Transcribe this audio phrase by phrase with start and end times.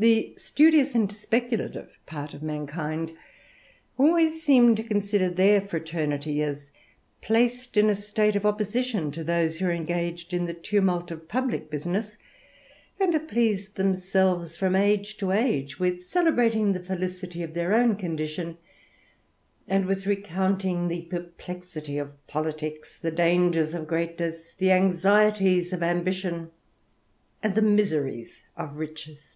[0.00, 3.14] The studious and speculative part of mankind
[3.98, 6.70] alway seem to consider their fraternity as
[7.20, 11.16] placed in a state c opposition to those who are engaged in the tumult C
[11.16, 12.16] publick business;
[13.00, 17.96] and have pleased themselves, from ag to age, with celebrating the felicity of their own
[17.96, 18.56] condition
[19.66, 26.52] and with recounting the perplexity of politicks, the danger of greatness, the anxieties of ambition,
[27.42, 29.34] and the miseries o riches.